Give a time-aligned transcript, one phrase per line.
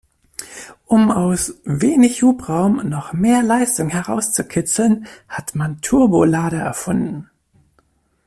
[0.87, 7.29] Um aus wenig Hubraum noch mehr Leistung herauszukitzeln, hat man Turbolader erfunden.